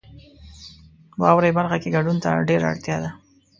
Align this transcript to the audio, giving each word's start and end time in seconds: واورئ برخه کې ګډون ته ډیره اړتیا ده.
واورئ 1.21 1.51
برخه 1.57 1.77
کې 1.81 1.93
ګډون 1.95 2.17
ته 2.23 2.29
ډیره 2.49 2.65
اړتیا 2.71 2.97
ده. 3.03 3.09